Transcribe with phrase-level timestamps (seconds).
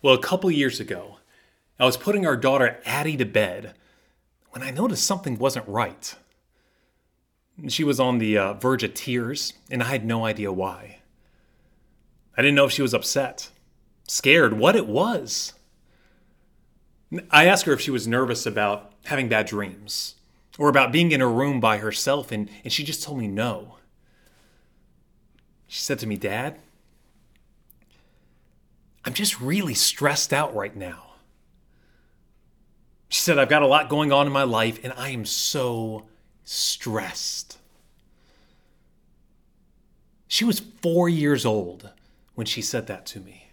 [0.00, 1.18] Well, a couple years ago,
[1.78, 3.74] I was putting our daughter Addie to bed
[4.50, 6.14] when I noticed something wasn't right.
[7.66, 10.98] She was on the uh, verge of tears, and I had no idea why.
[12.36, 13.50] I didn't know if she was upset,
[14.06, 15.54] scared, what it was.
[17.32, 20.14] I asked her if she was nervous about having bad dreams
[20.58, 23.78] or about being in a room by herself, and, and she just told me no.
[25.66, 26.60] She said to me, Dad,
[29.04, 31.04] I'm just really stressed out right now.
[33.08, 36.06] She said, I've got a lot going on in my life and I am so
[36.44, 37.58] stressed.
[40.26, 41.90] She was four years old
[42.34, 43.48] when she said that to me.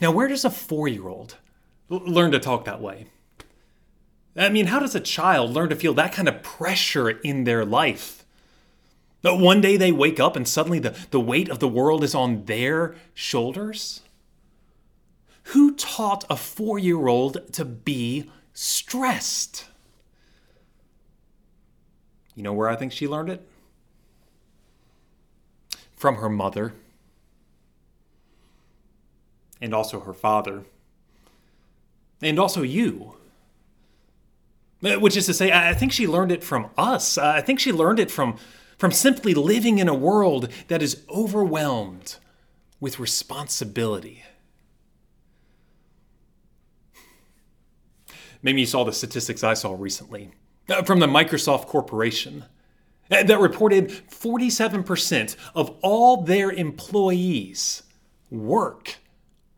[0.00, 1.36] Now, where does a four year old
[1.88, 3.06] learn to talk that way?
[4.36, 7.64] I mean, how does a child learn to feel that kind of pressure in their
[7.64, 8.19] life?
[9.22, 12.14] That one day they wake up and suddenly the, the weight of the world is
[12.14, 14.00] on their shoulders?
[15.44, 19.66] Who taught a four year old to be stressed?
[22.34, 23.46] You know where I think she learned it?
[25.96, 26.72] From her mother,
[29.60, 30.64] and also her father,
[32.22, 33.16] and also you.
[34.82, 37.18] Uh, which is to say, I think she learned it from us.
[37.18, 38.38] Uh, I think she learned it from,
[38.80, 42.16] from simply living in a world that is overwhelmed
[42.80, 44.24] with responsibility.
[48.42, 50.30] Maybe you saw the statistics I saw recently
[50.70, 52.46] uh, from the Microsoft Corporation
[53.10, 57.82] that reported 47% of all their employees
[58.30, 58.96] work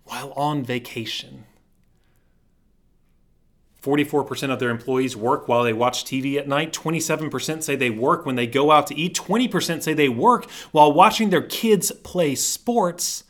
[0.02, 1.44] while on vacation.
[3.82, 6.72] 44% of their employees work while they watch TV at night.
[6.72, 9.14] 27% say they work when they go out to eat.
[9.16, 13.24] 20% say they work while watching their kids play sports.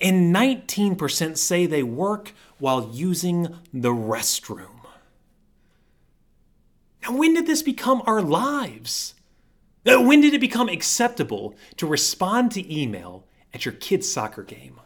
[0.00, 4.86] And 19% say they work while using the restroom.
[7.02, 9.14] Now, when did this become our lives?
[9.84, 13.24] When did it become acceptable to respond to email
[13.54, 14.80] at your kid's soccer game?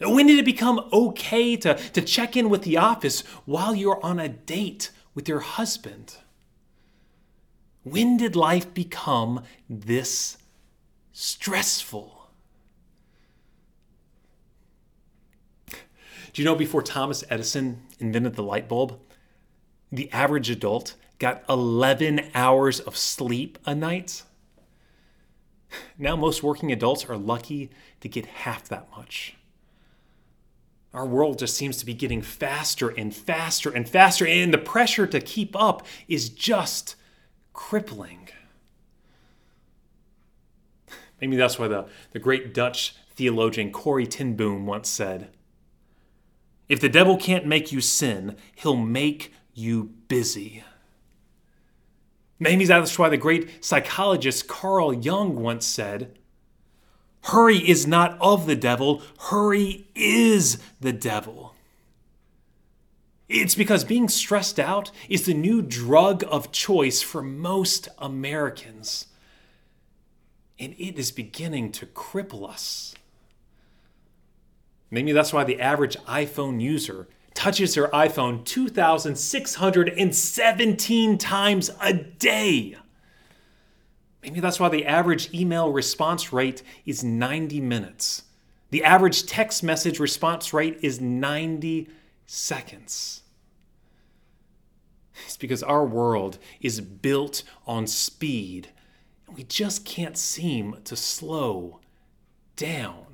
[0.00, 4.20] When did it become okay to, to check in with the office while you're on
[4.20, 6.16] a date with your husband?
[7.82, 10.38] When did life become this
[11.12, 12.28] stressful?
[15.70, 19.00] Do you know before Thomas Edison invented the light bulb,
[19.90, 24.22] the average adult got 11 hours of sleep a night?
[25.98, 27.70] Now, most working adults are lucky
[28.00, 29.37] to get half that much.
[30.94, 35.06] Our world just seems to be getting faster and faster and faster, and the pressure
[35.06, 36.96] to keep up is just
[37.52, 38.28] crippling.
[41.20, 45.30] Maybe that's why the, the great Dutch theologian Corrie ten Boom once said
[46.68, 50.64] If the devil can't make you sin, he'll make you busy.
[52.38, 56.16] Maybe that's why the great psychologist Carl Jung once said
[57.24, 61.54] Hurry is not of the devil, hurry is the devil.
[63.28, 69.06] It's because being stressed out is the new drug of choice for most Americans.
[70.58, 72.94] And it is beginning to cripple us.
[74.90, 82.76] Maybe that's why the average iPhone user touches their iPhone 2,617 times a day.
[84.28, 88.24] Maybe that's why the average email response rate is 90 minutes.
[88.68, 91.88] The average text message response rate is 90
[92.26, 93.22] seconds.
[95.24, 98.68] It's because our world is built on speed,
[99.26, 101.80] and we just can't seem to slow
[102.54, 103.06] down.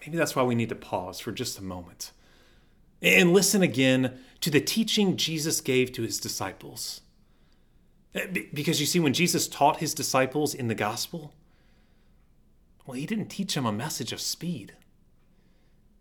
[0.00, 2.12] Maybe that's why we need to pause for just a moment
[3.02, 7.02] and listen again to the teaching Jesus gave to his disciples.
[8.14, 11.32] Eh, because you see, when Jesus taught his disciples in the gospel,
[12.86, 14.74] well, he didn't teach them a message of speed.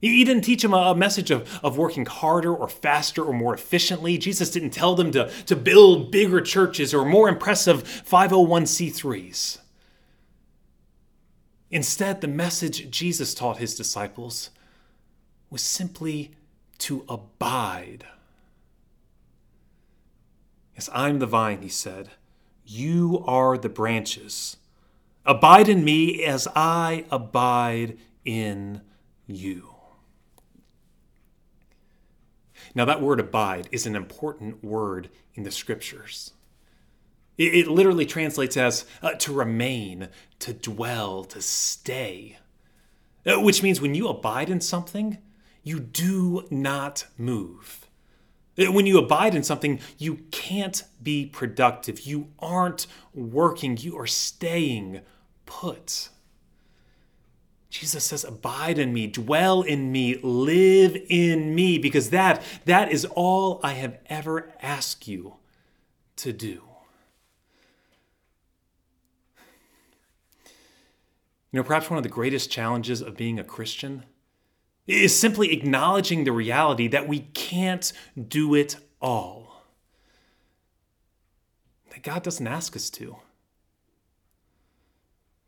[0.01, 4.17] He didn't teach them a message of, of working harder or faster or more efficiently.
[4.17, 9.59] Jesus didn't tell them to, to build bigger churches or more impressive 501c3s.
[11.69, 14.51] Instead, the message Jesus taught his disciples
[15.49, 16.31] was simply
[16.79, 18.05] to abide.
[20.79, 22.11] Yes, I'm the vine, he said.
[22.65, 24.55] You are the branches.
[25.25, 28.79] Abide in me as I abide in
[29.27, 29.75] you.
[32.73, 36.31] Now, that word abide is an important word in the scriptures.
[37.37, 40.07] It, it literally translates as uh, to remain,
[40.39, 42.37] to dwell, to stay.
[43.25, 45.17] Uh, which means when you abide in something,
[45.61, 47.88] you do not move.
[48.59, 52.01] When you abide in something, you can't be productive.
[52.01, 55.01] You aren't working, you are staying
[55.45, 56.09] put.
[57.69, 63.05] Jesus says, Abide in me, dwell in me, live in me, because that, that is
[63.05, 65.35] all I have ever asked you
[66.17, 66.63] to do.
[71.51, 74.05] You know, perhaps one of the greatest challenges of being a Christian
[74.89, 77.93] is simply acknowledging the reality that we can't
[78.27, 79.63] do it all.
[81.91, 83.17] That God doesn't ask us to.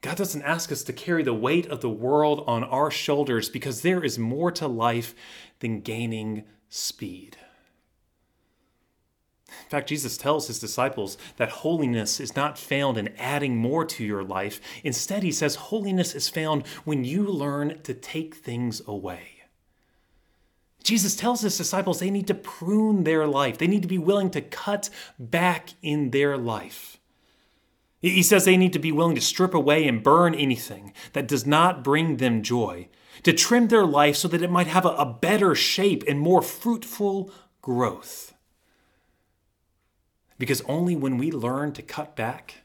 [0.02, 3.82] God doesn't ask us to carry the weight of the world on our shoulders because
[3.82, 5.14] there is more to life
[5.60, 7.38] than gaining speed.
[9.64, 14.04] In fact, Jesus tells his disciples that holiness is not found in adding more to
[14.04, 14.60] your life.
[14.84, 19.42] Instead, he says holiness is found when you learn to take things away.
[20.84, 24.32] Jesus tells his disciples they need to prune their life, they need to be willing
[24.32, 24.90] to cut
[25.20, 26.98] back in their life.
[28.02, 31.46] He says they need to be willing to strip away and burn anything that does
[31.46, 32.90] not bring them joy,
[33.22, 37.32] to trim their life so that it might have a, better shape and more fruitful
[37.62, 38.31] growth.
[40.42, 42.64] Because only when we learn to cut back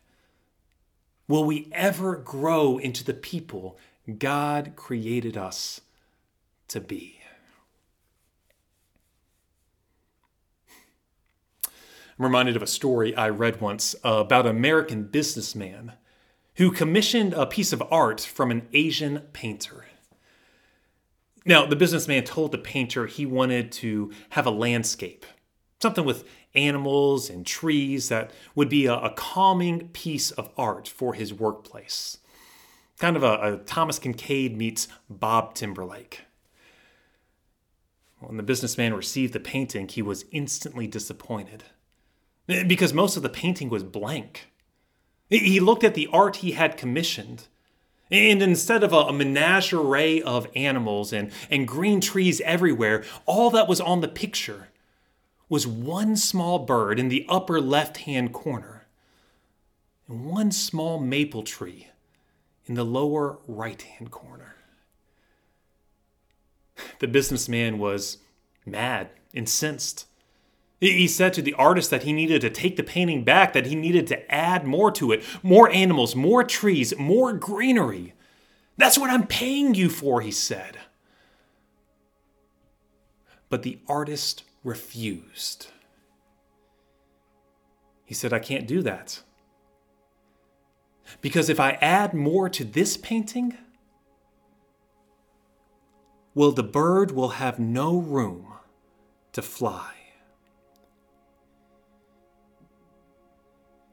[1.29, 3.79] will we ever grow into the people
[4.19, 5.83] God created us
[6.69, 7.21] to be.
[12.19, 15.93] I'm reminded of a story I read once about an American businessman
[16.55, 19.85] who commissioned a piece of art from an Asian painter.
[21.45, 25.27] Now, the businessman told the painter he wanted to have a landscape,
[25.83, 26.25] something with
[26.57, 32.19] animals and trees that would be a, a calming piece of art for his workplace.
[32.99, 36.23] Kind of a, a Thomas Kinkade meets Bob Timberlake.
[38.21, 41.65] When the businessman received the painting, he was instantly disappointed
[42.49, 44.51] eh, because most of the painting was blank.
[45.29, 47.49] He looked at the art he had commissioned,
[48.11, 53.81] and instead of a, menagerie of animals and, and green trees everywhere, all that was
[53.81, 54.69] on the picture
[55.49, 58.87] was one small bird in the upper left hand corner
[60.09, 61.89] and one small maple tree
[62.67, 64.57] in the lower right hand corner.
[66.99, 68.19] The businessman was
[68.67, 70.07] mad, incensed.
[70.81, 73.75] He said to the artist that he needed to take the painting back, that he
[73.75, 78.13] needed to add more to it more animals, more trees, more greenery.
[78.77, 80.79] That's what I'm paying you for, he said.
[83.49, 85.69] But the artist refused.
[88.05, 89.23] He said, I can't do that.
[91.21, 93.57] Because if I add more to this painting,
[96.35, 98.55] well, the bird will have no room
[99.33, 99.93] to fly.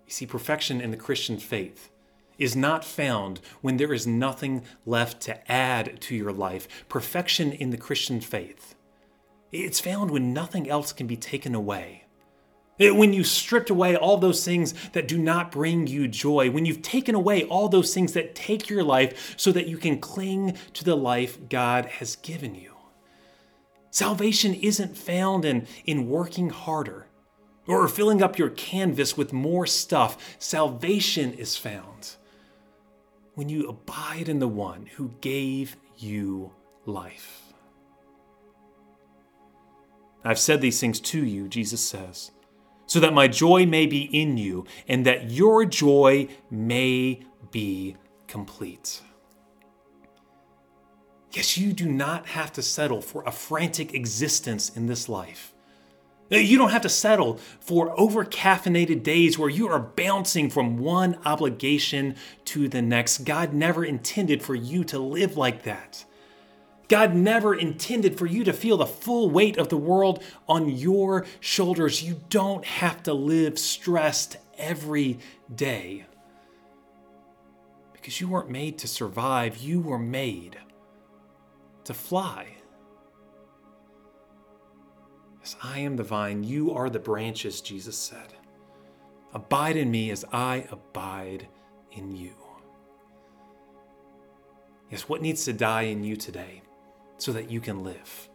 [0.08, 1.92] You see, perfection in the Christian faith
[2.40, 6.68] is not found when there is nothing left to add to your life.
[6.90, 8.74] Perfection in the Christian faith,
[9.54, 12.06] it's found when nothing else can be taken away.
[12.80, 16.82] When you stripped away all those things that do not bring you joy, when you've
[16.82, 20.84] taken away all those things that take your life so that you can cling to
[20.84, 22.74] the life God has given you.
[23.92, 27.06] Salvation isn't found in, in working harder
[27.68, 30.36] or filling up your canvas with more stuff.
[30.40, 32.16] Salvation is found
[33.36, 36.52] when you abide in the one who gave you
[36.88, 37.43] life.
[40.24, 42.32] I've said these things to you, Jesus says,
[42.86, 49.02] so that my joy may be in you and that your joy may be complete.
[51.32, 55.54] Yes, you do not have to settle for a frantic existence in this life.
[56.30, 61.20] You don't have to settle for over caffeinated days where you are bouncing from one
[61.26, 62.16] obligation
[62.46, 63.20] to the next.
[63.20, 66.06] God never intended for you to live like that.
[66.90, 71.26] God never intended for you to feel the full weight of the world on your
[71.40, 72.04] shoulders.
[72.04, 75.20] You don't have to live stressed every
[75.54, 76.06] day.
[77.94, 80.58] Because you weren't made to survive, you were made
[81.86, 82.58] to fly.
[85.42, 88.34] As I am the vine, you are the branches, Jesus said.
[89.34, 91.48] Abide in me as I abide
[91.92, 92.36] in you.
[94.92, 96.62] Yes, what needs to die in you today
[97.18, 98.30] so that you can live?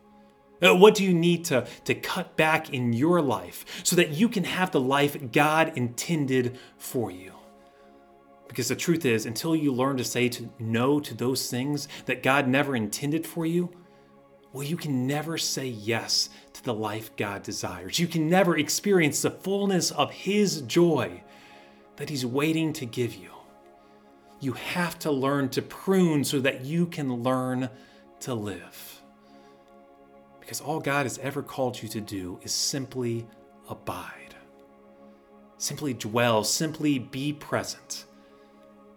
[0.63, 4.29] Uh, What do you need to, to cut back in your life so that you
[4.29, 7.33] can have the life God intended for you?
[8.49, 12.23] Because the truth is, until you learn to say to no to those things that
[12.23, 13.71] God never intended for you,
[14.53, 17.99] well, you can never say yes to the life God desires.
[17.99, 21.23] You can never experience the fullness of His joy
[21.97, 23.31] that He's waiting to give you.
[24.41, 27.69] You have to learn to prune so that you can learn
[28.21, 29.03] to live.
[30.41, 33.27] Because all God has ever called you to do is simply
[33.69, 34.35] abide,
[35.59, 38.05] simply dwell, simply be present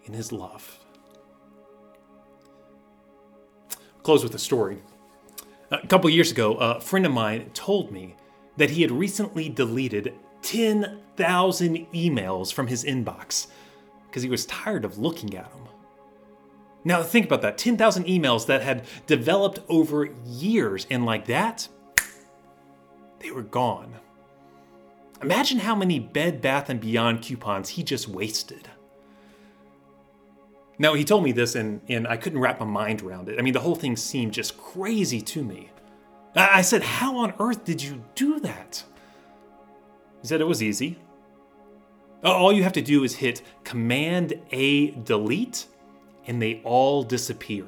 [0.05, 0.79] in His love.
[4.03, 4.81] Close with a story.
[5.69, 8.15] A couple years ago, a friend of mine told me
[8.57, 13.47] that he had recently deleted 10,000 emails from his inbox
[14.07, 15.67] because he was tired of looking at them.
[16.83, 21.67] Now, think about that 10,000 emails that had developed over years, and like that,
[23.19, 23.95] they were gone.
[25.21, 28.67] Imagine how many Bed Bath and Beyond coupons he just wasted.
[30.79, 33.37] Now, he told me this, and, and I couldn't wrap my mind around it.
[33.37, 35.69] I mean, the whole thing seemed just crazy to me.
[36.35, 38.83] I, I said, How on earth did you do that?
[40.23, 40.97] He said it was easy.
[42.23, 45.65] All you have to do is hit Command A delete,
[46.27, 47.65] and they all disappear.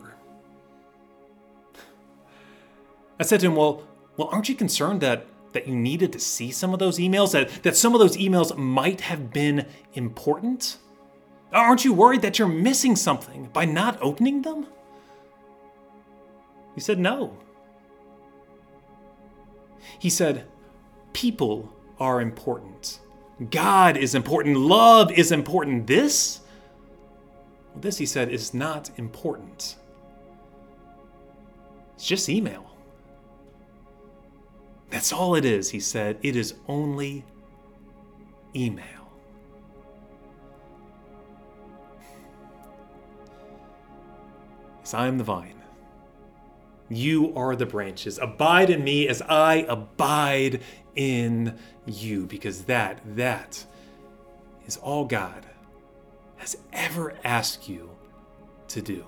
[3.19, 3.83] I said to him, Well,
[4.17, 7.31] well, aren't you concerned that, that you needed to see some of those emails?
[7.31, 10.77] That, that some of those emails might have been important?
[11.51, 14.67] Aren't you worried that you're missing something by not opening them?
[16.75, 17.37] He said, No.
[19.99, 20.45] He said,
[21.13, 22.99] People are important.
[23.51, 24.57] God is important.
[24.57, 25.87] Love is important.
[25.87, 26.39] This,
[27.73, 29.77] well, this, he said, is not important.
[31.95, 32.69] It's just email.
[34.89, 36.19] That's all it is, he said.
[36.21, 37.25] It is only
[38.55, 38.85] email.
[44.83, 45.61] As I am the vine,
[46.89, 48.19] you are the branches.
[48.19, 50.61] Abide in me as I abide
[50.95, 53.65] in you, because that, that
[54.67, 55.45] is all God
[56.43, 57.89] has ever asked you
[58.67, 59.05] to do.